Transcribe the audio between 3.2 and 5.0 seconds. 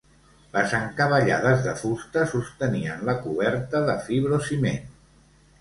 coberta de fibrociment.